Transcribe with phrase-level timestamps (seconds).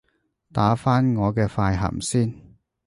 [0.51, 2.33] 打返我嘅快含先